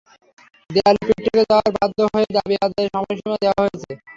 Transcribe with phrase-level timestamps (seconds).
[0.69, 3.91] দেয়ালে পিঠ ঠেকে যাওয়ায় বাধ্য হয়ে দাবি আদায়ে সময়সীমা দেওয়া হয়েছে।